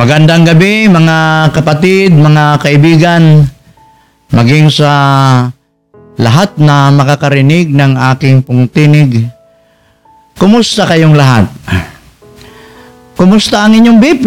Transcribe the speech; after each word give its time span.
Magandang 0.00 0.48
gabi 0.48 0.88
mga 0.88 1.52
kapatid, 1.52 2.16
mga 2.16 2.56
kaibigan, 2.64 3.44
maging 4.32 4.72
sa 4.72 4.88
lahat 6.16 6.56
na 6.56 6.88
makakarinig 6.88 7.68
ng 7.68 8.00
aking 8.16 8.40
pong 8.40 8.64
tinig. 8.72 9.28
Kumusta 10.40 10.88
kayong 10.88 11.12
lahat? 11.12 11.52
Kumusta 13.12 13.60
ang 13.60 13.76
inyong 13.76 14.00
BP? 14.00 14.24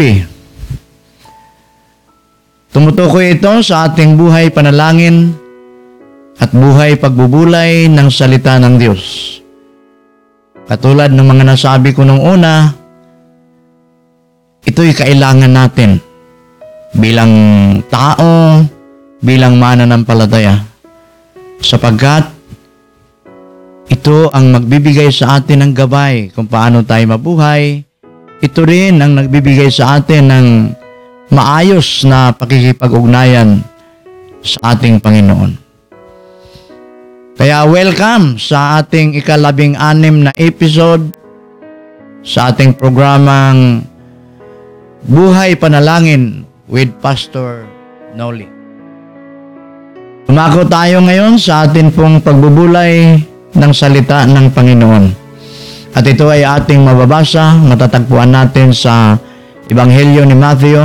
Tumutukoy 2.70 3.34
ito 3.34 3.66
sa 3.66 3.90
ating 3.90 4.14
buhay 4.14 4.54
panalangin 4.54 5.34
at 6.38 6.54
buhay 6.54 7.02
pagbubulay 7.02 7.90
ng 7.90 8.14
salita 8.14 8.62
ng 8.62 8.78
Diyos. 8.78 9.02
Katulad 10.70 11.10
ng 11.10 11.26
mga 11.26 11.50
nasabi 11.50 11.98
ko 11.98 12.06
nung 12.06 12.22
una, 12.22 12.83
ito'y 14.74 14.90
kailangan 14.98 15.54
natin 15.54 16.02
bilang 16.98 17.30
tao, 17.94 18.58
bilang 19.22 19.62
mananampalataya. 19.62 20.66
Sapagkat 21.62 22.26
ito 23.94 24.34
ang 24.34 24.50
magbibigay 24.50 25.14
sa 25.14 25.38
atin 25.38 25.62
ng 25.62 25.72
gabay 25.78 26.34
kung 26.34 26.50
paano 26.50 26.82
tayo 26.82 27.06
mabuhay. 27.06 27.86
Ito 28.42 28.66
rin 28.66 28.98
ang 28.98 29.14
nagbibigay 29.14 29.70
sa 29.70 30.02
atin 30.02 30.34
ng 30.34 30.48
maayos 31.30 32.02
na 32.10 32.34
pakikipag-ugnayan 32.34 33.62
sa 34.42 34.74
ating 34.74 34.98
Panginoon. 34.98 35.54
Kaya 37.38 37.62
welcome 37.70 38.42
sa 38.42 38.82
ating 38.82 39.22
ikalabing 39.22 39.78
anim 39.78 40.26
na 40.26 40.34
episode 40.34 41.14
sa 42.26 42.50
ating 42.50 42.74
programang 42.74 43.93
Buhay 45.04 45.60
Panalangin 45.60 46.48
with 46.72 46.88
Pastor 47.04 47.68
Noli. 48.16 48.48
Umako 50.32 50.64
tayo 50.64 51.04
ngayon 51.04 51.36
sa 51.36 51.68
atin 51.68 51.92
pong 51.92 52.24
pagbubulay 52.24 53.20
ng 53.52 53.72
salita 53.76 54.24
ng 54.24 54.48
Panginoon. 54.56 55.06
At 55.92 56.08
ito 56.08 56.32
ay 56.32 56.48
ating 56.48 56.88
mababasa, 56.88 57.52
matatagpuan 57.52 58.32
natin 58.32 58.72
sa 58.72 59.20
Ebanghelyo 59.68 60.24
ni 60.24 60.40
Matthew, 60.40 60.80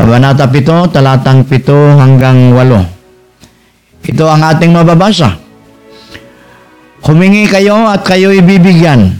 Kabanata 0.00 0.48
7, 0.48 0.88
talatang 0.88 1.44
7 1.44 2.00
hanggang 2.00 2.56
8. 2.56 4.08
Ito 4.16 4.24
ang 4.32 4.42
ating 4.48 4.72
mababasa. 4.72 5.36
Humingi 7.04 7.52
kayo 7.52 7.84
at 7.84 8.00
kayo'y 8.00 8.40
bibigyan. 8.40 9.12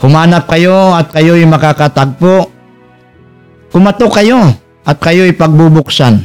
Humanap 0.00 0.48
kayo 0.48 0.96
at 0.96 1.12
kayo'y 1.12 1.44
makakatagpo. 1.44 2.57
Kumato 3.68 4.08
kayo 4.08 4.40
at 4.80 4.96
kayo'y 4.96 5.36
pagbubuksan. 5.36 6.24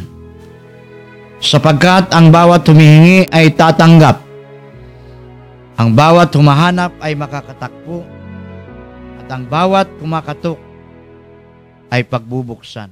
Sapagkat 1.43 2.15
ang 2.15 2.31
bawat 2.31 2.63
humihingi 2.63 3.27
ay 3.27 3.51
tatanggap. 3.51 4.23
Ang 5.75 5.91
bawat 5.91 6.31
humahanap 6.31 6.95
ay 7.03 7.19
makakatakpo. 7.19 8.07
At 9.19 9.27
ang 9.27 9.43
bawat 9.43 9.91
kumakatok 9.99 10.55
ay 11.91 12.07
pagbubuksan. 12.07 12.87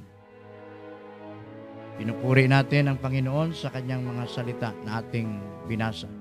Pinupuri 1.96 2.44
natin 2.44 2.92
ang 2.92 3.00
Panginoon 3.00 3.56
sa 3.56 3.72
kanyang 3.72 4.04
mga 4.04 4.24
salita 4.28 4.76
na 4.84 5.00
ating 5.00 5.40
binasa. 5.64 6.12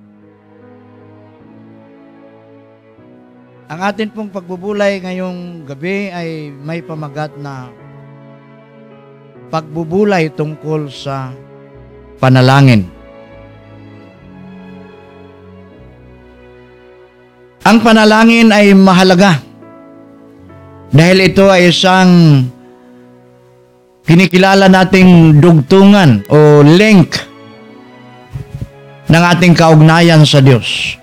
Ang 3.68 3.80
atin 3.84 4.12
pong 4.12 4.32
pagbubulay 4.32 5.04
ngayong 5.04 5.68
gabi 5.68 6.12
ay 6.16 6.48
may 6.52 6.80
pamagat 6.80 7.36
na 7.36 7.72
pagbubulay 9.51 10.31
tungkol 10.31 10.88
sa 10.88 11.35
panalangin. 12.23 12.88
Ang 17.61 17.78
panalangin 17.84 18.50
ay 18.50 18.73
mahalaga 18.73 19.38
dahil 20.90 21.29
ito 21.29 21.45
ay 21.45 21.69
isang 21.69 22.09
kinikilala 24.07 24.66
nating 24.66 25.38
dugtungan 25.38 26.25
o 26.31 26.66
link 26.66 27.22
ng 29.11 29.23
ating 29.35 29.53
kaugnayan 29.53 30.25
sa 30.25 30.41
Diyos. 30.41 30.97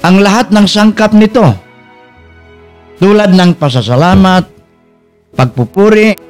Ang 0.00 0.24
lahat 0.24 0.52
ng 0.54 0.64
sangkap 0.64 1.12
nito, 1.12 1.44
tulad 2.96 3.32
ng 3.34 3.56
pasasalamat, 3.60 4.44
pagpupuri, 5.36 6.29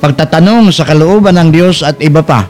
pagtatanong 0.00 0.72
sa 0.72 0.88
kalooban 0.88 1.36
ng 1.36 1.48
Diyos 1.52 1.84
at 1.84 2.00
iba 2.00 2.24
pa, 2.24 2.48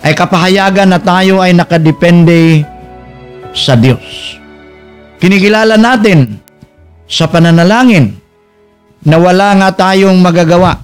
ay 0.00 0.12
kapahayagan 0.16 0.88
na 0.92 1.00
tayo 1.00 1.40
ay 1.40 1.52
nakadepende 1.56 2.64
sa 3.52 3.76
Diyos. 3.76 4.36
Kinikilala 5.20 5.76
natin 5.76 6.40
sa 7.04 7.28
pananalangin 7.28 8.16
na 9.04 9.16
wala 9.20 9.56
nga 9.60 9.68
tayong 9.88 10.16
magagawa. 10.20 10.80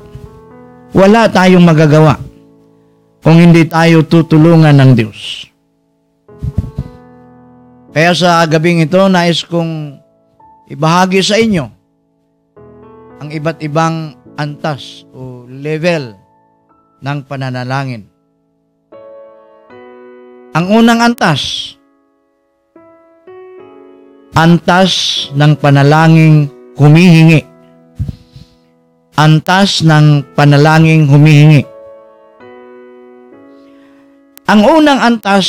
Wala 0.96 1.28
tayong 1.28 1.64
magagawa 1.64 2.16
kung 3.20 3.40
hindi 3.40 3.64
tayo 3.68 4.04
tutulungan 4.04 4.76
ng 4.76 4.90
Diyos. 4.96 5.48
Kaya 7.96 8.12
sa 8.12 8.44
gabing 8.44 8.84
ito, 8.84 9.00
nais 9.08 9.40
kong 9.40 9.96
ibahagi 10.68 11.24
sa 11.24 11.40
inyo 11.40 11.64
ang 13.16 13.28
iba't 13.32 13.64
ibang 13.64 14.12
antas 14.36 15.08
o 15.16 15.48
level 15.48 16.12
ng 17.00 17.18
pananalangin. 17.24 18.04
Ang 20.56 20.66
unang 20.72 21.04
antas, 21.04 21.76
antas 24.36 24.92
ng 25.32 25.52
panalangin 25.56 26.48
humihingi. 26.76 27.44
Antas 29.16 29.80
ng 29.80 30.36
panalangin 30.36 31.08
humihingi. 31.08 31.64
Ang 34.46 34.60
unang 34.62 35.00
antas 35.00 35.48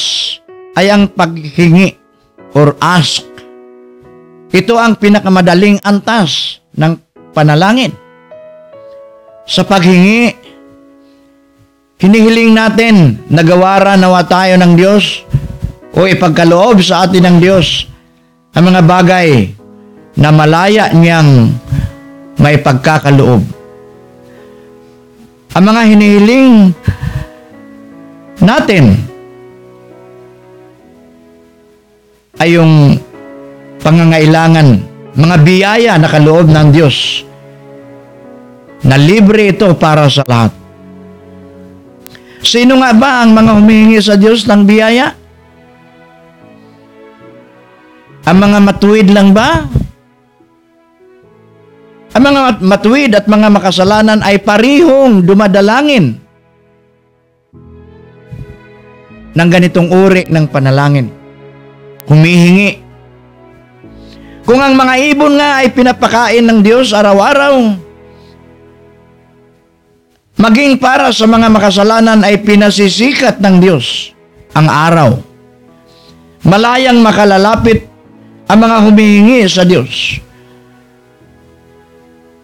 ay 0.80 0.88
ang 0.88 1.12
paghingi 1.12 1.92
or 2.56 2.80
ask. 2.80 3.28
Ito 4.56 4.80
ang 4.80 4.96
pinakamadaling 4.96 5.84
antas 5.84 6.64
ng 6.80 6.96
panalangin. 7.36 7.92
Sa 9.48 9.64
paghingi, 9.64 10.36
hinihiling 12.04 12.52
natin 12.52 13.24
na 13.32 13.48
gawara 13.48 13.96
nawa 13.96 14.28
tayo 14.28 14.60
ng 14.60 14.76
Diyos 14.76 15.24
o 15.96 16.04
ipagkaloob 16.04 16.84
sa 16.84 17.08
atin 17.08 17.24
ng 17.24 17.38
Diyos 17.40 17.88
ang 18.52 18.68
mga 18.68 18.84
bagay 18.84 19.56
na 20.20 20.36
malaya 20.36 20.92
niyang 20.92 21.56
may 22.44 22.60
pagkakaloob. 22.60 23.40
Ang 25.56 25.64
mga 25.64 25.82
hinihiling 25.96 26.76
natin 28.44 29.00
ay 32.36 32.52
yung 32.52 33.00
pangangailangan, 33.80 34.84
mga 35.16 35.36
biyaya 35.40 35.94
na 35.96 36.12
kaloob 36.12 36.52
ng 36.52 36.68
Diyos 36.76 37.27
na 38.86 38.98
libre 39.00 39.54
ito 39.56 39.70
para 39.78 40.06
sa 40.12 40.22
lahat. 40.28 40.54
Sino 42.44 42.78
nga 42.78 42.94
ba 42.94 43.26
ang 43.26 43.34
mga 43.34 43.52
humihingi 43.58 44.00
sa 44.00 44.14
Diyos 44.14 44.46
ng 44.46 44.62
biyaya? 44.68 45.18
Ang 48.28 48.38
mga 48.44 48.58
matuwid 48.62 49.08
lang 49.10 49.32
ba? 49.32 49.66
Ang 52.14 52.24
mga 52.24 52.42
matuwid 52.62 53.12
at 53.16 53.26
mga 53.26 53.48
makasalanan 53.50 54.20
ay 54.22 54.42
parihong 54.42 55.24
dumadalangin 55.24 56.18
ng 59.38 59.50
ganitong 59.54 59.90
uri 59.94 60.26
ng 60.26 60.46
panalangin. 60.50 61.14
Humihingi. 62.10 62.84
Kung 64.48 64.64
ang 64.64 64.74
mga 64.74 64.94
ibon 65.14 65.38
nga 65.38 65.62
ay 65.62 65.70
pinapakain 65.76 66.42
ng 66.48 66.60
Diyos 66.64 66.96
araw-araw, 66.96 67.87
maging 70.38 70.78
para 70.78 71.10
sa 71.10 71.26
mga 71.26 71.50
makasalanan 71.50 72.22
ay 72.22 72.42
pinasisikat 72.42 73.42
ng 73.42 73.56
Diyos 73.58 74.14
ang 74.54 74.70
araw. 74.70 75.10
Malayang 76.48 77.02
makalalapit 77.04 77.86
ang 78.48 78.60
mga 78.64 78.78
humihingi 78.88 79.42
sa 79.46 79.68
Diyos. 79.68 80.24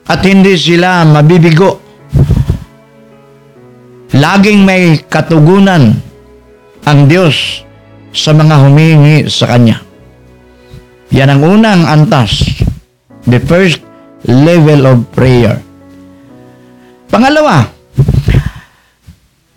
At 0.03 0.19
hindi 0.27 0.59
sila 0.59 1.07
mabibigo. 1.07 1.79
Laging 4.13 4.61
may 4.61 4.99
katugunan 5.09 5.89
ang 6.85 6.99
Diyos 7.07 7.63
sa 8.13 8.35
mga 8.35 8.55
humihingi 8.67 9.25
sa 9.31 9.49
Kanya. 9.49 9.81
Yan 11.09 11.33
ang 11.33 11.41
unang 11.41 11.81
antas. 11.87 12.45
The 13.25 13.41
first 13.41 13.81
level 14.27 14.85
of 14.85 14.97
prayer. 15.15 15.57
Pangalawa, 17.09 17.72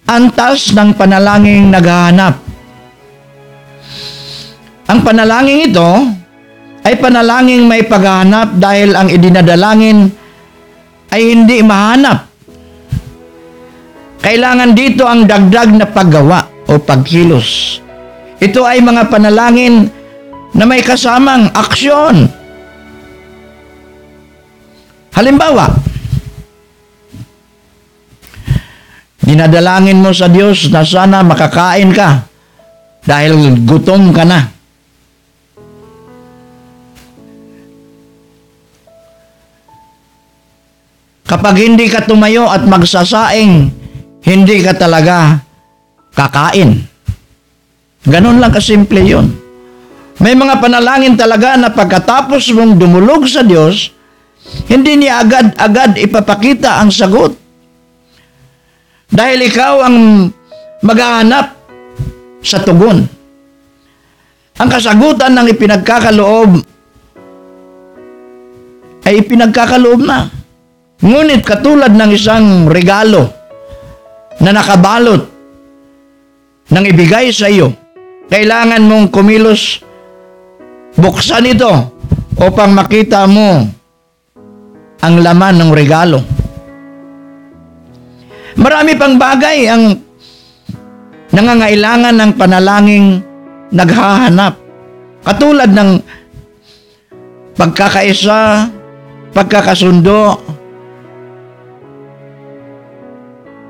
antas 0.06 0.70
ng 0.70 0.94
panalangin 0.94 1.68
naghahanap. 1.74 2.34
Ang 4.86 5.00
panalangin 5.02 5.66
ito 5.66 5.90
ay 6.86 6.94
panalangin 7.02 7.66
may 7.66 7.82
paghahanap 7.82 8.54
dahil 8.62 8.94
ang 8.94 9.10
idinadalangin 9.10 10.06
ay 11.10 11.20
hindi 11.34 11.58
mahanap. 11.58 12.30
Kailangan 14.22 14.70
dito 14.74 15.02
ang 15.06 15.26
dagdag 15.26 15.74
na 15.74 15.86
paggawa 15.90 16.46
o 16.70 16.78
pagkilos. 16.78 17.82
Ito 18.38 18.62
ay 18.62 18.78
mga 18.82 19.10
panalangin 19.10 19.90
na 20.54 20.64
may 20.66 20.82
kasamang 20.86 21.50
aksyon. 21.50 22.30
Halimbawa, 25.14 25.72
dinadalangin 29.26 29.98
mo 29.98 30.14
sa 30.14 30.30
Diyos 30.30 30.70
na 30.70 30.86
sana 30.86 31.26
makakain 31.26 31.90
ka 31.90 32.30
dahil 33.02 33.58
gutom 33.66 34.14
ka 34.14 34.22
na. 34.22 34.54
Kapag 41.26 41.58
hindi 41.58 41.90
ka 41.90 42.06
tumayo 42.06 42.46
at 42.46 42.62
magsasaing, 42.62 43.66
hindi 44.22 44.56
ka 44.62 44.78
talaga 44.78 45.42
kakain. 46.14 46.86
Ganon 48.06 48.38
lang 48.38 48.54
kasimple 48.54 49.02
yun. 49.02 49.26
May 50.22 50.38
mga 50.38 50.62
panalangin 50.62 51.18
talaga 51.18 51.58
na 51.58 51.74
pagkatapos 51.74 52.54
mong 52.54 52.78
dumulog 52.78 53.26
sa 53.26 53.42
Diyos, 53.42 53.90
hindi 54.70 55.02
niya 55.02 55.26
agad-agad 55.26 55.98
ipapakita 55.98 56.78
ang 56.78 56.94
sagot. 56.94 57.45
Dahil 59.06 59.38
ikaw 59.46 59.86
ang 59.86 60.28
maghahanap 60.82 61.46
sa 62.42 62.62
tugon. 62.62 63.06
Ang 64.56 64.68
kasagutan 64.72 65.36
ng 65.36 65.46
ipinagkakaloob 65.52 66.50
ay 69.06 69.14
ipinagkakaloob 69.22 70.00
na. 70.02 70.26
Ngunit 70.96 71.44
katulad 71.44 71.92
ng 71.92 72.10
isang 72.16 72.66
regalo 72.66 73.28
na 74.40 74.50
nakabalot 74.50 75.28
ng 76.66 76.84
ibigay 76.88 77.30
sa 77.30 77.46
iyo, 77.46 77.70
kailangan 78.26 78.82
mong 78.82 79.12
kumilos, 79.12 79.84
buksan 80.98 81.52
ito 81.52 81.70
upang 82.40 82.72
makita 82.74 83.28
mo 83.28 83.68
ang 85.04 85.14
laman 85.20 85.62
ng 85.62 85.70
regalo. 85.70 86.24
Marami 88.56 88.96
pang 88.96 89.20
bagay 89.20 89.68
ang 89.68 90.00
nangangailangan 91.28 92.16
ng 92.16 92.32
panalangin 92.40 93.20
naghahanap. 93.68 94.56
Katulad 95.20 95.70
ng 95.76 95.90
pagkakaisa, 97.52 98.72
pagkakasundo, 99.36 100.40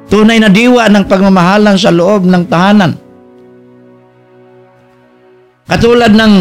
tunay 0.07 0.39
na 0.39 0.47
diwa 0.53 0.87
ng 0.87 1.05
pagmamahalan 1.11 1.75
sa 1.75 1.91
loob 1.91 2.23
ng 2.23 2.45
tahanan. 2.47 2.93
Katulad 5.67 6.15
ng 6.15 6.35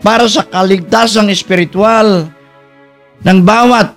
para 0.00 0.24
sa 0.30 0.48
kaligtasang 0.48 1.28
espiritual 1.28 2.24
ng 3.20 3.38
bawat 3.44 3.92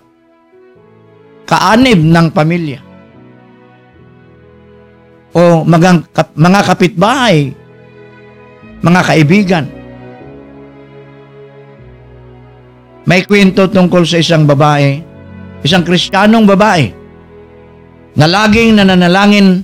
kaanib 1.47 2.01
ng 2.01 2.27
pamilya 2.33 2.90
o 5.31 5.63
magang, 5.63 6.03
kap, 6.11 6.35
mga 6.35 6.61
kapitbahay, 6.67 7.55
mga 8.83 9.01
kaibigan. 9.03 9.65
May 13.07 13.25
kwento 13.25 13.65
tungkol 13.67 14.05
sa 14.05 14.21
isang 14.21 14.45
babae, 14.45 15.01
isang 15.65 15.81
kristyanong 15.81 16.45
babae, 16.45 16.85
na 18.15 18.27
laging 18.27 18.77
nananalangin 18.77 19.63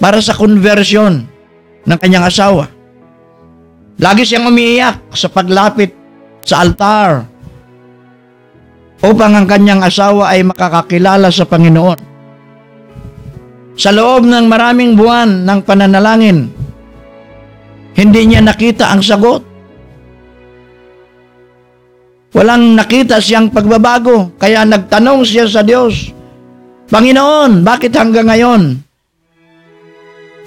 para 0.00 0.18
sa 0.18 0.34
conversion 0.34 1.22
ng 1.86 1.98
kanyang 2.00 2.26
asawa. 2.26 2.66
Lagi 4.02 4.26
siyang 4.26 4.50
umiiyak 4.50 5.14
sa 5.14 5.30
paglapit 5.30 5.94
sa 6.42 6.66
altar 6.66 7.22
upang 9.02 9.38
ang 9.38 9.46
kanyang 9.46 9.82
asawa 9.82 10.34
ay 10.34 10.42
makakakilala 10.42 11.30
sa 11.30 11.46
Panginoon. 11.46 12.11
Sa 13.72 13.88
loob 13.88 14.28
ng 14.28 14.46
maraming 14.48 14.92
buwan 14.96 15.48
ng 15.48 15.60
pananalangin, 15.64 16.52
hindi 17.96 18.20
niya 18.24 18.44
nakita 18.44 18.92
ang 18.92 19.00
sagot. 19.00 19.42
Walang 22.32 22.76
nakita 22.76 23.20
siyang 23.20 23.52
pagbabago, 23.52 24.32
kaya 24.40 24.64
nagtanong 24.64 25.20
siya 25.24 25.44
sa 25.44 25.60
Diyos, 25.60 26.12
Panginoon, 26.88 27.64
bakit 27.64 27.92
hanggang 27.96 28.28
ngayon? 28.28 28.76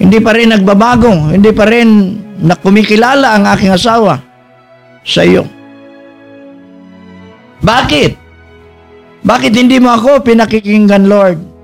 Hindi 0.02 0.18
pa 0.22 0.34
rin 0.34 0.54
nagbabago, 0.54 1.34
hindi 1.34 1.50
pa 1.54 1.66
rin 1.66 1.90
nakumikilala 2.42 3.38
ang 3.38 3.44
aking 3.54 3.74
asawa 3.74 4.18
sa 5.06 5.22
iyo. 5.26 5.46
Bakit? 7.66 8.12
Bakit 9.26 9.54
hindi 9.58 9.82
mo 9.82 9.94
ako 9.94 10.22
pinakikinggan, 10.22 11.10
Lord? 11.10 11.55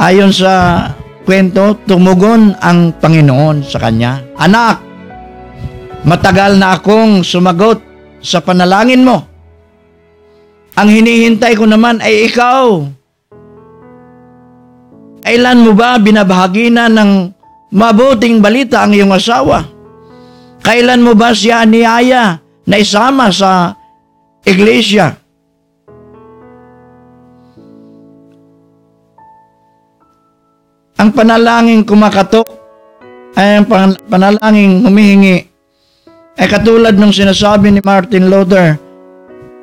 Ayon 0.00 0.32
sa 0.32 0.88
kwento, 1.28 1.76
tumugon 1.84 2.56
ang 2.56 2.96
Panginoon 2.96 3.60
sa 3.60 3.76
kanya. 3.76 4.24
Anak, 4.40 4.90
Matagal 6.00 6.56
na 6.56 6.80
akong 6.80 7.20
sumagot 7.20 7.84
sa 8.24 8.40
panalangin 8.40 9.04
mo. 9.04 9.20
Ang 10.80 10.88
hinihintay 10.88 11.52
ko 11.60 11.68
naman 11.68 12.00
ay 12.00 12.32
ikaw. 12.32 12.88
Kailan 15.20 15.60
mo 15.60 15.76
ba 15.76 16.00
binabahagi 16.00 16.72
na 16.72 16.88
ng 16.88 17.28
mabuting 17.76 18.40
balita 18.40 18.80
ang 18.80 18.96
iyong 18.96 19.12
asawa? 19.12 19.68
Kailan 20.64 21.04
mo 21.04 21.12
ba 21.12 21.36
siya 21.36 21.68
niyaya 21.68 22.40
na 22.64 22.76
isama 22.80 23.28
sa 23.28 23.76
iglesia? 24.48 25.19
Ang 31.00 31.16
panalangin 31.16 31.80
kumakatok 31.80 32.44
ay 33.32 33.64
ang 33.64 33.96
panalangin 34.04 34.84
humihingi 34.84 35.48
ay 36.36 36.44
katulad 36.44 36.92
ng 36.92 37.08
sinasabi 37.08 37.72
ni 37.72 37.80
Martin 37.80 38.28
Luther, 38.28 38.76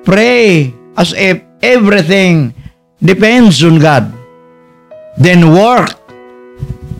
pray 0.01 0.73
as 0.97 1.13
if 1.13 1.37
everything 1.61 2.49
depends 2.97 3.61
on 3.61 3.77
God. 3.77 4.09
Then 5.21 5.53
work 5.53 5.93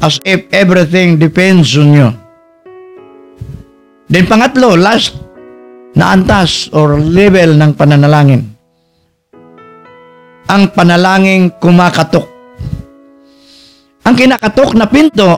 as 0.06 0.22
if 0.22 0.46
everything 0.54 1.18
depends 1.18 1.74
on 1.74 1.98
you. 1.98 2.10
Then 4.06 4.30
pangatlo, 4.30 4.78
last 4.78 5.18
na 5.98 6.14
antas 6.14 6.70
or 6.78 7.02
level 7.02 7.58
ng 7.58 7.74
pananalangin. 7.74 8.46
Ang 10.46 10.70
panalangin 10.78 11.58
kumakatok. 11.58 12.37
Ang 14.08 14.16
kinakatok 14.16 14.72
na 14.80 14.88
pinto 14.88 15.36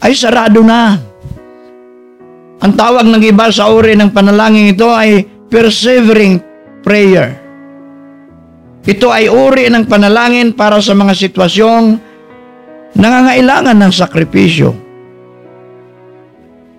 ay 0.00 0.16
sarado 0.16 0.64
na. 0.64 0.96
Ang 2.64 2.72
tawag 2.72 3.04
ng 3.04 3.20
iba 3.20 3.52
sa 3.52 3.68
uri 3.68 3.92
ng 3.92 4.08
panalangin 4.08 4.72
ito 4.72 4.88
ay 4.88 5.28
persevering 5.52 6.40
prayer. 6.80 7.36
Ito 8.84 9.12
ay 9.12 9.28
uri 9.28 9.68
ng 9.68 9.84
panalangin 9.84 10.56
para 10.56 10.80
sa 10.80 10.96
mga 10.96 11.12
sitwasyong 11.12 12.00
nangangailangan 12.96 13.76
ng 13.76 13.92
sakripisyo. 13.92 14.72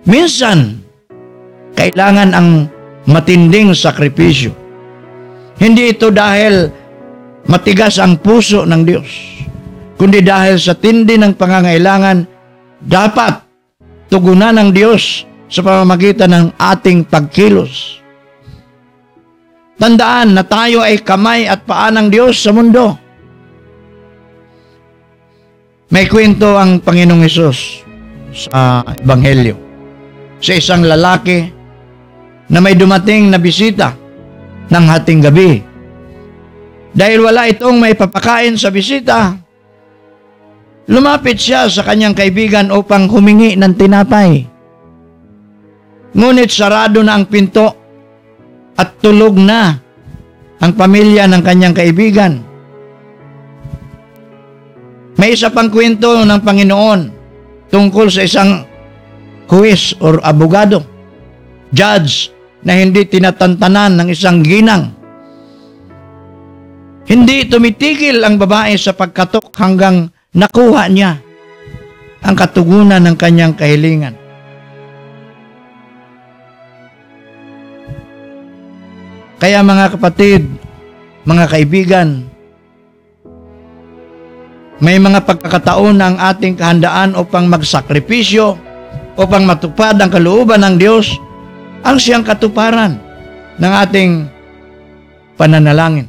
Minsan, 0.06 0.82
kailangan 1.78 2.30
ang 2.34 2.48
matinding 3.06 3.70
sakripisyo. 3.70 4.50
Hindi 5.62 5.94
ito 5.94 6.10
dahil 6.10 6.70
matigas 7.46 8.02
ang 8.02 8.18
puso 8.18 8.66
ng 8.66 8.82
Diyos, 8.82 9.10
kundi 9.96 10.20
dahil 10.20 10.60
sa 10.60 10.76
tindi 10.76 11.16
ng 11.16 11.34
pangangailangan, 11.34 12.28
dapat 12.80 13.42
tugunan 14.12 14.54
ng 14.56 14.70
Diyos 14.70 15.24
sa 15.48 15.64
pamamagitan 15.64 16.30
ng 16.30 16.46
ating 16.56 17.08
pagkilos. 17.08 18.00
Tandaan 19.76 20.32
na 20.32 20.44
tayo 20.44 20.80
ay 20.80 21.04
kamay 21.04 21.44
at 21.44 21.68
paa 21.68 21.92
ng 21.92 22.08
Diyos 22.08 22.40
sa 22.40 22.52
mundo. 22.52 22.96
May 25.92 26.08
kwento 26.08 26.56
ang 26.56 26.80
Panginoong 26.80 27.22
Isus 27.28 27.84
sa 28.32 28.82
Ebanghelyo 28.82 29.54
sa 30.40 30.52
isang 30.56 30.82
lalaki 30.84 31.48
na 32.50 32.58
may 32.58 32.74
dumating 32.76 33.30
na 33.30 33.38
bisita 33.38 33.94
ng 34.66 34.84
hating 34.90 35.20
gabi. 35.22 35.62
Dahil 36.96 37.20
wala 37.20 37.46
itong 37.52 37.76
may 37.76 37.92
papakain 37.92 38.56
sa 38.56 38.72
bisita, 38.72 39.36
lumapit 40.86 41.38
siya 41.38 41.66
sa 41.66 41.82
kanyang 41.82 42.14
kaibigan 42.14 42.70
upang 42.70 43.10
humingi 43.10 43.58
ng 43.58 43.74
tinapay. 43.74 44.46
Ngunit 46.16 46.48
sarado 46.48 47.04
na 47.04 47.18
ang 47.18 47.28
pinto 47.28 47.66
at 48.78 48.96
tulog 49.02 49.36
na 49.36 49.76
ang 50.62 50.72
pamilya 50.72 51.28
ng 51.28 51.42
kanyang 51.44 51.74
kaibigan. 51.76 52.40
May 55.16 55.32
isa 55.36 55.52
pang 55.52 55.68
kwento 55.68 56.24
ng 56.24 56.40
Panginoon 56.40 57.00
tungkol 57.72 58.06
sa 58.08 58.24
isang 58.24 58.64
huwis 59.48 59.96
or 60.00 60.20
abogado, 60.24 60.84
judge 61.72 62.32
na 62.64 62.76
hindi 62.76 63.04
tinatantanan 63.04 63.96
ng 63.96 64.08
isang 64.12 64.44
ginang. 64.44 64.92
Hindi 67.06 67.46
tumitigil 67.46 68.18
ang 68.26 68.36
babae 68.36 68.74
sa 68.74 68.90
pagkatok 68.90 69.54
hanggang 69.54 70.10
nakuha 70.36 70.84
niya 70.92 71.16
ang 72.20 72.36
katugunan 72.36 73.00
ng 73.00 73.16
kanyang 73.16 73.56
kahilingan. 73.56 74.12
Kaya 79.40 79.60
mga 79.64 79.96
kapatid, 79.96 80.48
mga 81.24 81.44
kaibigan, 81.48 82.08
may 84.76 85.00
mga 85.00 85.24
pagkakataon 85.24 85.96
na 85.96 86.06
ang 86.12 86.18
ating 86.20 86.56
kahandaan 86.56 87.16
upang 87.16 87.48
magsakripisyo, 87.48 88.56
upang 89.16 89.48
matupad 89.48 89.96
ang 89.96 90.12
kalooban 90.12 90.60
ng 90.60 90.76
Diyos, 90.76 91.16
ang 91.80 91.96
siyang 91.96 92.24
katuparan 92.24 93.00
ng 93.56 93.72
ating 93.88 94.28
pananalangin. 95.36 96.08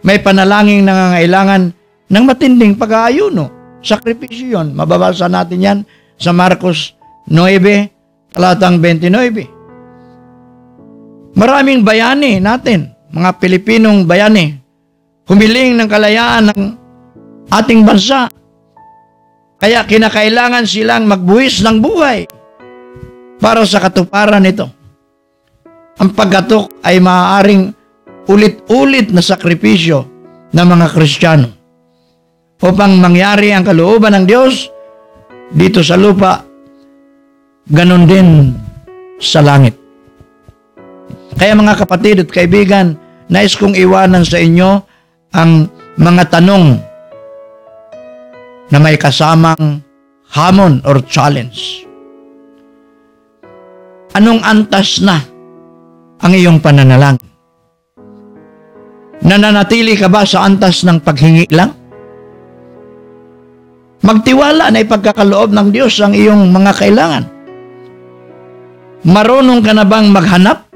May 0.00 0.20
panalangin 0.20 0.84
na 0.84 0.96
nangangailangan 0.96 1.79
ng 2.10 2.24
matinding 2.26 2.74
pag-aayuno. 2.74 3.46
Sakripisyo 3.80 4.58
yun. 4.58 4.74
Mababasa 4.74 5.30
natin 5.30 5.62
yan 5.62 5.78
sa 6.18 6.34
Marcos 6.34 6.98
9, 7.30 8.34
talatang 8.34 8.82
29. 8.82 11.38
Maraming 11.38 11.86
bayani 11.86 12.42
natin, 12.42 12.90
mga 13.14 13.38
Pilipinong 13.38 14.04
bayani, 14.04 14.58
humiling 15.30 15.78
ng 15.78 15.88
kalayaan 15.88 16.50
ng 16.50 16.62
ating 17.48 17.86
bansa. 17.86 18.28
Kaya 19.60 19.84
kinakailangan 19.86 20.66
silang 20.66 21.06
magbuwis 21.06 21.62
ng 21.62 21.78
buhay 21.78 22.26
para 23.38 23.62
sa 23.64 23.78
katuparan 23.78 24.42
nito. 24.42 24.66
Ang 26.00 26.16
pagkatok 26.16 26.80
ay 26.80 26.96
maaaring 26.96 27.76
ulit-ulit 28.26 29.12
na 29.12 29.20
sakripisyo 29.20 30.08
ng 30.50 30.66
mga 30.66 30.86
Kristiyano 30.96 31.59
upang 32.60 33.00
mangyari 33.00 33.52
ang 33.52 33.64
kalooban 33.64 34.12
ng 34.16 34.24
Diyos 34.28 34.68
dito 35.50 35.80
sa 35.80 35.96
lupa, 35.96 36.44
ganon 37.66 38.04
din 38.04 38.52
sa 39.18 39.40
langit. 39.40 39.74
Kaya 41.40 41.56
mga 41.56 41.74
kapatid 41.80 42.20
at 42.20 42.28
kaibigan, 42.28 43.00
nais 43.32 43.56
kong 43.56 43.72
iwanan 43.72 44.22
sa 44.22 44.36
inyo 44.36 44.84
ang 45.32 45.72
mga 45.96 46.24
tanong 46.28 46.76
na 48.70 48.78
may 48.78 49.00
kasamang 49.00 49.80
hamon 50.30 50.84
or 50.84 51.00
challenge. 51.08 51.88
Anong 54.14 54.42
antas 54.44 55.00
na 55.00 55.22
ang 56.20 56.32
iyong 56.34 56.60
pananalangin? 56.60 57.24
Nananatili 59.20 59.96
ka 59.96 60.12
ba 60.12 60.28
sa 60.28 60.44
antas 60.44 60.84
ng 60.84 61.00
paghingi 61.00 61.48
lang? 61.52 61.79
Magtiwala 64.00 64.72
na 64.72 64.80
ipagkakaloob 64.80 65.52
ng 65.52 65.68
Diyos 65.70 65.96
ang 66.00 66.16
iyong 66.16 66.48
mga 66.48 66.72
kailangan. 66.72 67.24
Marunong 69.04 69.60
ka 69.64 69.72
na 69.72 69.84
bang 69.84 70.08
maghanap 70.12 70.70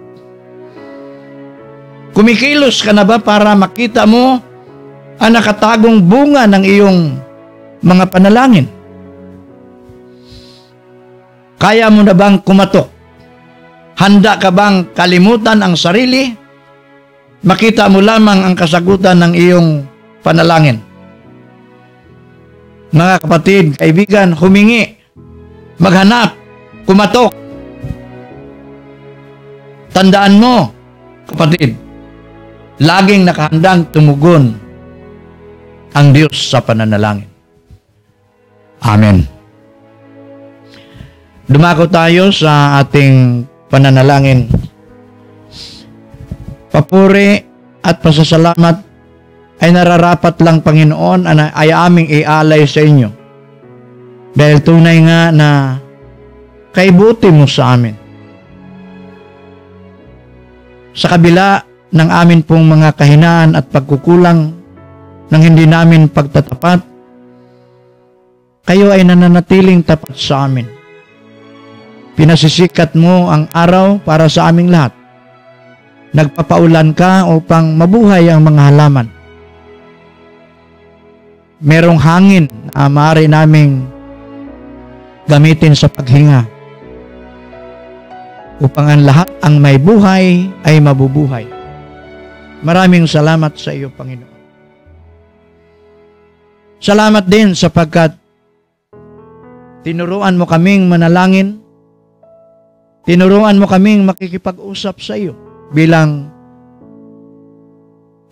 Kumikilos 2.15 2.79
ka 2.79 2.95
na 2.95 3.03
ba 3.03 3.19
para 3.19 3.59
makita 3.59 4.07
mo 4.07 4.39
ang 5.19 5.33
nakatagong 5.35 5.99
bunga 5.99 6.47
ng 6.47 6.63
iyong 6.63 6.99
mga 7.83 8.05
panalangin? 8.07 8.71
Kaya 11.59 11.91
mo 11.91 12.07
na 12.07 12.15
bang 12.15 12.39
kumatok? 12.39 12.87
Handa 13.99 14.39
ka 14.39 14.55
bang 14.55 14.95
kalimutan 14.95 15.59
ang 15.59 15.75
sarili? 15.75 16.31
Makita 17.43 17.91
mo 17.91 17.99
lamang 17.99 18.47
ang 18.47 18.55
kasagutan 18.55 19.19
ng 19.19 19.33
iyong 19.35 19.69
panalangin. 20.23 20.84
Mga 22.95 23.15
kapatid, 23.27 23.65
kaibigan, 23.75 24.31
humingi, 24.39 24.95
maghanap, 25.83 26.39
kumatok. 26.87 27.35
Tandaan 29.91 30.39
mo, 30.39 30.71
kapatid, 31.27 31.75
laging 32.79 33.27
nakahandang 33.27 33.91
tumugon 33.91 34.55
ang 35.91 36.15
Diyos 36.15 36.39
sa 36.39 36.63
pananalangin. 36.63 37.27
Amen. 38.87 39.27
Dumako 41.51 41.91
tayo 41.91 42.31
sa 42.31 42.79
ating 42.79 43.43
pananalangin. 43.75 44.47
Papuri 46.71 47.43
at 47.83 47.99
pasasalamat 47.99 48.94
ay 49.65 49.73
nararapat 49.73 50.37
lang 50.45 50.61
Panginoon 50.61 51.25
ay 51.57 51.73
aming 51.73 52.05
ialay 52.13 52.69
sa 52.69 52.85
inyo. 52.85 53.09
Dahil 54.37 54.61
tunay 54.61 55.01
nga 55.09 55.33
na 55.33 55.81
kaibuti 56.77 57.33
mo 57.33 57.49
sa 57.49 57.73
amin. 57.73 57.97
Sa 60.93 61.09
kabila 61.09 61.65
ng 61.97 62.09
amin 62.13 62.45
pong 62.45 62.69
mga 62.69 62.93
kahinaan 62.93 63.57
at 63.57 63.73
pagkukulang 63.73 64.53
ng 65.33 65.41
hindi 65.41 65.65
namin 65.65 66.13
pagtatapat, 66.13 66.85
kayo 68.69 68.93
ay 68.93 69.01
nananatiling 69.01 69.81
tapat 69.81 70.13
sa 70.13 70.45
amin. 70.45 70.69
Pinasisikat 72.21 72.93
mo 73.01 73.33
ang 73.33 73.49
araw 73.49 73.97
para 74.05 74.29
sa 74.29 74.53
aming 74.53 74.69
lahat. 74.69 74.93
Nagpapaulan 76.13 76.93
ka 76.93 77.27
upang 77.33 77.75
mabuhay 77.81 78.29
ang 78.29 78.45
mga 78.45 78.71
halaman. 78.71 79.14
Merong 81.65 81.97
hangin 81.97 82.45
na 82.77 82.93
maaari 82.93 83.25
naming 83.25 83.89
gamitin 85.25 85.73
sa 85.73 85.89
paghinga 85.89 86.45
upang 88.61 88.87
ang 88.93 89.03
lahat 89.03 89.29
ang 89.41 89.57
may 89.57 89.81
buhay 89.81 90.53
ay 90.63 90.77
mabubuhay. 90.79 91.49
Maraming 92.61 93.09
salamat 93.09 93.57
sa 93.57 93.73
iyo, 93.73 93.89
Panginoon. 93.93 94.33
Salamat 96.85 97.25
din 97.25 97.57
sapagkat 97.57 98.13
tinuruan 99.81 100.37
mo 100.37 100.45
kaming 100.45 100.85
manalangin, 100.85 101.65
tinuruan 103.09 103.57
mo 103.57 103.65
kaming 103.65 104.05
makikipag-usap 104.05 105.01
sa 105.01 105.17
iyo 105.17 105.33
bilang 105.73 106.29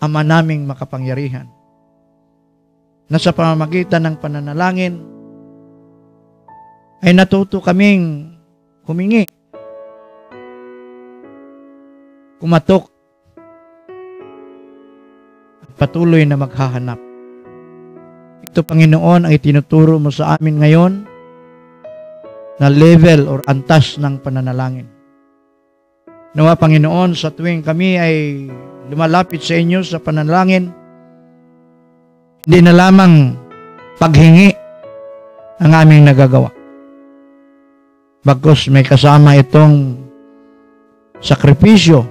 Ama 0.03 0.19
naming 0.19 0.67
makapangyarihan. 0.67 1.47
Na 3.11 3.19
sa 3.19 3.35
pamamagitan 3.35 4.03
ng 4.07 4.15
pananalangin, 4.19 4.95
ay 7.03 7.11
natuto 7.11 7.59
kaming 7.59 8.31
humingi, 8.87 9.27
kumatok 12.39 12.93
patuloy 15.75 16.23
na 16.23 16.39
maghahanap. 16.39 16.99
Ito, 18.47 18.63
Panginoon, 18.63 19.27
ang 19.27 19.33
itinuturo 19.33 19.99
mo 19.99 20.13
sa 20.13 20.39
amin 20.39 20.61
ngayon 20.61 20.93
na 22.61 22.67
level 22.69 23.27
or 23.27 23.39
antas 23.49 23.97
ng 23.97 24.21
pananalangin. 24.21 24.87
Nawa, 26.37 26.55
Panginoon, 26.55 27.17
sa 27.17 27.33
tuwing 27.33 27.65
kami 27.65 27.97
ay 27.97 28.15
lumalapit 28.87 29.41
sa 29.41 29.57
inyo 29.57 29.81
sa 29.83 29.99
pananalangin, 29.99 30.69
hindi 32.43 32.59
na 32.59 32.75
lamang 32.75 33.39
paghingi 33.95 34.51
ang 35.63 35.71
aming 35.71 36.03
nagagawa. 36.03 36.51
Bagkus 38.23 38.67
may 38.67 38.83
kasama 38.83 39.39
itong 39.39 39.95
sakripisyo, 41.23 42.03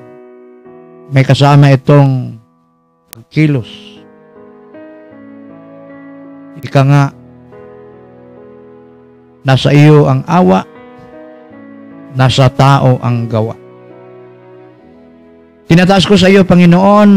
may 1.12 1.20
kasama 1.20 1.72
itong 1.76 2.40
kilos. 3.28 3.68
Ika 6.64 6.80
nga, 6.80 7.04
nasa 9.44 9.68
iyo 9.72 10.08
ang 10.08 10.24
awa, 10.24 10.64
nasa 12.16 12.48
tao 12.48 12.96
ang 13.04 13.28
gawa. 13.28 13.56
Tinataas 15.68 16.04
ko 16.08 16.16
sa 16.16 16.28
iyo, 16.28 16.44
Panginoon, 16.44 17.10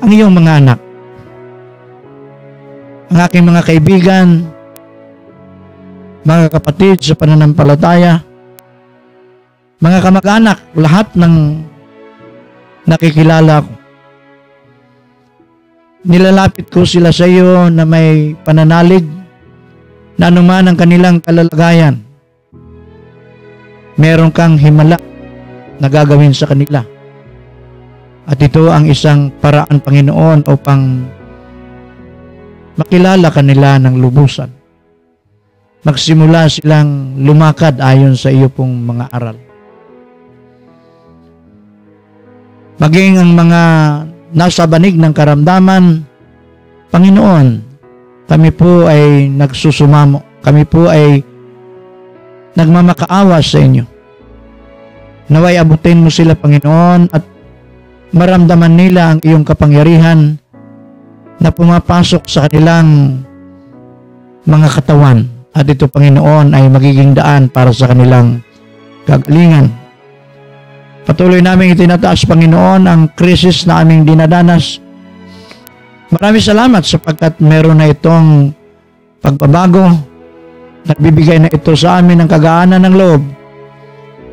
ang 0.00 0.10
iyong 0.12 0.32
mga 0.32 0.52
anak. 0.60 0.91
Ang 3.12 3.20
aking 3.28 3.44
mga 3.44 3.62
kaibigan, 3.68 4.40
mga 6.24 6.48
kapatid 6.48 7.04
sa 7.04 7.12
pananampalataya, 7.12 8.24
mga 9.84 9.98
kamag-anak, 10.00 10.58
lahat 10.72 11.12
ng 11.12 11.60
nakikilala 12.88 13.60
ko. 13.68 13.72
Nilalapit 16.08 16.72
ko 16.72 16.88
sila 16.88 17.12
sa 17.12 17.28
iyo 17.28 17.68
na 17.68 17.84
may 17.84 18.32
pananalig 18.48 19.04
na 20.16 20.32
anuman 20.32 20.72
ang 20.72 20.76
kanilang 20.80 21.20
kalalagayan. 21.20 22.00
Meron 24.00 24.32
kang 24.32 24.56
himala 24.56 24.96
na 25.76 25.86
gagawin 25.92 26.32
sa 26.32 26.48
kanila. 26.48 26.80
At 28.24 28.40
ito 28.40 28.72
ang 28.72 28.88
isang 28.88 29.28
paraan, 29.36 29.84
Panginoon, 29.84 30.48
upang 30.48 31.12
makilala 32.76 33.28
kanila 33.28 33.76
ng 33.80 33.94
lubusan. 34.00 34.50
Magsimula 35.82 36.46
silang 36.46 37.18
lumakad 37.18 37.82
ayon 37.82 38.14
sa 38.14 38.30
iyo 38.30 38.46
pong 38.46 38.86
mga 38.86 39.04
aral. 39.10 39.36
Maging 42.78 43.18
ang 43.18 43.30
mga 43.34 43.62
nasa 44.34 44.66
banig 44.66 44.94
ng 44.98 45.14
karamdaman, 45.14 46.02
Panginoon, 46.90 47.46
kami 48.26 48.50
po 48.54 48.86
ay 48.90 49.30
nagsusumamo. 49.30 50.42
Kami 50.42 50.62
po 50.66 50.90
ay 50.90 51.22
nagmamakaawa 52.58 53.38
sa 53.38 53.58
inyo. 53.62 53.84
Naway 55.30 55.56
abutin 55.56 56.02
mo 56.02 56.10
sila, 56.10 56.34
Panginoon, 56.34 57.14
at 57.14 57.22
maramdaman 58.12 58.74
nila 58.74 59.14
ang 59.14 59.18
iyong 59.22 59.46
kapangyarihan 59.46 60.41
na 61.42 61.50
pumapasok 61.50 62.22
sa 62.30 62.46
kanilang 62.46 63.18
mga 64.46 64.68
katawan. 64.78 65.26
At 65.52 65.68
ito, 65.68 65.90
Panginoon, 65.90 66.54
ay 66.54 66.70
magiging 66.70 67.12
daan 67.12 67.50
para 67.50 67.74
sa 67.74 67.90
kanilang 67.90 68.40
kagalingan. 69.04 69.68
Patuloy 71.02 71.42
namin 71.42 71.74
itinataas, 71.74 72.24
Panginoon, 72.24 72.86
ang 72.86 73.10
krisis 73.12 73.66
na 73.66 73.82
aming 73.82 74.06
dinadanas. 74.06 74.78
Maraming 76.14 76.44
salamat 76.44 76.82
sapagkat 76.86 77.42
meron 77.42 77.82
na 77.82 77.90
itong 77.90 78.54
pagbabago. 79.18 79.92
Nagbibigay 80.86 81.42
na 81.42 81.50
ito 81.50 81.74
sa 81.74 81.98
amin 81.98 82.22
ng 82.22 82.30
kagaanan 82.30 82.86
ng 82.86 82.94
loob. 82.94 83.22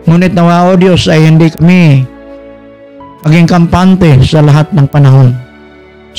Ngunit 0.05 0.33
nawa, 0.37 0.69
O 0.69 0.77
Diyos, 0.77 1.09
ay 1.09 1.25
hindi 1.25 1.49
kami 1.51 2.05
maging 3.25 3.47
kampante 3.49 4.15
sa 4.23 4.39
lahat 4.39 4.71
ng 4.71 4.87
panahon. 4.87 5.49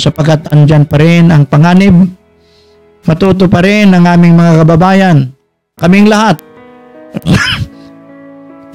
Sapagkat 0.00 0.48
andyan 0.48 0.88
pa 0.88 0.96
rin 0.96 1.28
ang 1.28 1.44
panganib. 1.44 1.92
Matuto 3.04 3.44
pa 3.52 3.60
rin 3.60 3.92
ang 3.92 4.08
aming 4.08 4.32
mga 4.32 4.64
kababayan. 4.64 5.28
Kaming 5.76 6.08
lahat. 6.08 6.40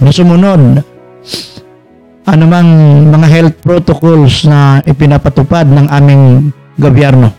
na 0.01 0.11
sumunod 0.11 0.83
anumang 2.25 2.69
mga 3.09 3.27
health 3.29 3.57
protocols 3.61 4.43
na 4.49 4.81
ipinapatupad 4.83 5.69
ng 5.69 5.87
aming 5.93 6.23
gobyerno. 6.75 7.29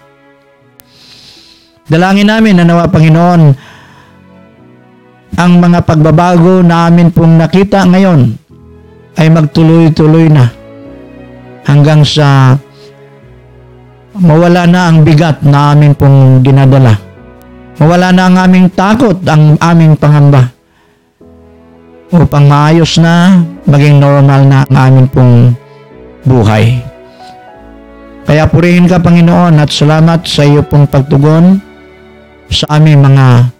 Dalangin 1.86 2.30
namin 2.30 2.54
na 2.58 2.64
nawa 2.66 2.90
Panginoon 2.90 3.42
ang 5.36 5.52
mga 5.60 5.84
pagbabago 5.84 6.64
na 6.64 6.88
amin 6.88 7.12
pong 7.12 7.36
nakita 7.36 7.84
ngayon 7.86 8.34
ay 9.20 9.26
magtuloy-tuloy 9.30 10.26
na 10.32 10.48
hanggang 11.66 12.02
sa 12.06 12.58
mawala 14.20 14.64
na 14.64 14.88
ang 14.88 15.04
bigat 15.04 15.44
na 15.44 15.72
amin 15.72 15.92
pong 15.92 16.40
dinadala. 16.40 16.96
Mawala 17.76 18.08
na 18.12 18.22
ang 18.28 18.36
aming 18.40 18.72
takot, 18.72 19.20
ang 19.28 19.60
aming 19.60 19.96
pangamba 20.00 20.56
upang 22.14 22.46
maayos 22.46 22.98
na, 23.02 23.42
maging 23.66 23.98
normal 23.98 24.46
na 24.46 24.62
ang 24.62 24.74
amin 24.74 25.06
pong 25.10 25.34
buhay. 26.22 26.78
Kaya 28.26 28.50
purihin 28.50 28.90
ka 28.90 28.98
Panginoon 28.98 29.62
at 29.62 29.70
salamat 29.70 30.26
sa 30.26 30.42
iyo 30.42 30.66
pong 30.66 30.90
pagtugon 30.90 31.62
sa 32.50 32.78
aming 32.78 32.98
mga 32.98 33.50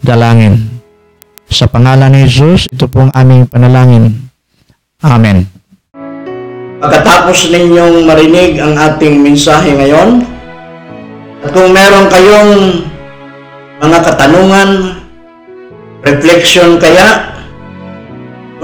dalangin. 0.00 0.56
Sa 1.50 1.68
pangalan 1.68 2.14
ni 2.14 2.24
Jesus, 2.24 2.70
ito 2.70 2.88
pong 2.88 3.12
aming 3.12 3.44
panalangin. 3.44 4.16
Amen. 5.04 5.59
Pagkatapos 6.80 7.52
ninyong 7.52 8.08
marinig 8.08 8.56
ang 8.56 8.72
ating 8.72 9.20
mensahe 9.20 9.76
ngayon, 9.76 10.24
at 11.44 11.52
kung 11.52 11.76
meron 11.76 12.08
kayong 12.08 12.52
mga 13.84 13.98
katanungan, 14.00 14.96
reflection 16.00 16.80
kaya, 16.80 17.36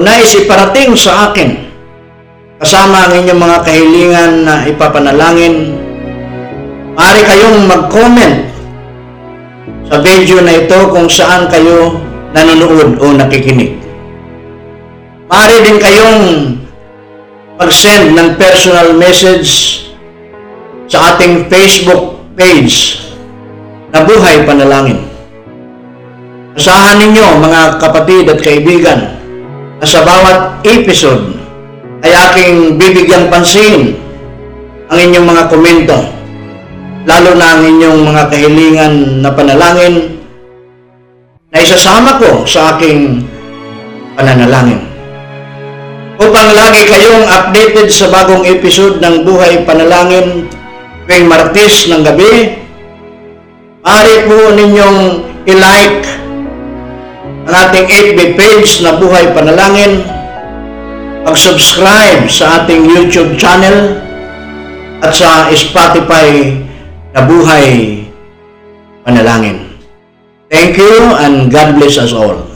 unais 0.00 0.32
iparating 0.32 0.96
sa 0.96 1.28
akin, 1.28 1.68
kasama 2.56 3.04
ang 3.04 3.20
inyong 3.20 3.36
mga 3.36 3.58
kahilingan 3.68 4.32
na 4.48 4.64
ipapanalangin, 4.64 5.76
maaari 6.96 7.20
kayong 7.20 7.68
mag-comment 7.68 8.48
sa 9.92 10.00
video 10.00 10.40
na 10.40 10.56
ito 10.56 10.88
kung 10.88 11.04
saan 11.04 11.52
kayo 11.52 12.00
nanonood 12.32 12.96
o 12.96 13.12
nakikinig. 13.12 13.76
Maaari 15.28 15.68
din 15.68 15.76
kayong 15.76 16.24
mag-send 17.56 18.12
ng 18.12 18.36
personal 18.36 18.92
message 18.92 19.80
sa 20.92 21.16
ating 21.16 21.48
Facebook 21.48 22.20
page 22.36 23.00
na 23.90 24.04
Buhay 24.04 24.44
Panalangin. 24.44 25.00
Asahan 26.56 27.00
ninyo 27.00 27.40
mga 27.40 27.80
kapatid 27.80 28.28
at 28.28 28.40
kaibigan 28.40 29.16
na 29.80 29.86
sa 29.88 30.04
bawat 30.04 30.60
episode 30.68 31.36
ay 32.04 32.12
aking 32.12 32.76
bibigyang 32.76 33.32
pansin 33.32 33.96
ang 34.92 34.98
inyong 35.00 35.26
mga 35.26 35.44
komento 35.48 35.96
lalo 37.08 37.30
na 37.36 37.56
ang 37.56 37.62
inyong 37.64 38.00
mga 38.04 38.22
kahilingan 38.28 38.94
na 39.24 39.30
panalangin 39.32 40.16
na 41.52 41.58
isasama 41.60 42.20
ko 42.20 42.44
sa 42.44 42.76
aking 42.76 43.24
pananalangin 44.16 44.95
upang 46.16 46.48
lagi 46.56 46.88
kayong 46.88 47.28
updated 47.28 47.92
sa 47.92 48.08
bagong 48.08 48.48
episode 48.48 49.04
ng 49.04 49.28
Buhay 49.28 49.68
Panalangin 49.68 50.48
tuwing 51.04 51.28
Martes 51.28 51.86
ng 51.92 52.02
gabi. 52.02 52.56
Maaari 53.86 54.16
po 54.26 54.38
ninyong 54.50 55.00
i-like 55.46 56.04
ang 57.46 57.54
ating 57.54 57.86
FB 57.86 58.18
page 58.34 58.82
na 58.82 58.98
Buhay 58.98 59.30
Panalangin, 59.30 60.02
mag-subscribe 61.22 62.26
sa 62.26 62.58
ating 62.62 62.90
YouTube 62.90 63.38
channel 63.38 64.02
at 64.98 65.14
sa 65.14 65.46
Spotify 65.54 66.58
na 67.14 67.22
Buhay 67.22 68.02
Panalangin. 69.06 69.78
Thank 70.50 70.74
you 70.74 71.14
and 71.22 71.46
God 71.46 71.78
bless 71.78 72.02
us 72.02 72.10
all. 72.10 72.55